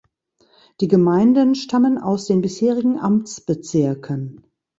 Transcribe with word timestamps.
Die 0.79 0.87
Gemeinden 0.87 1.53
stammen 1.53 1.99
aus 1.99 2.25
den 2.25 2.41
bisherigen 2.41 2.97
Amtsbezirken 2.97 4.43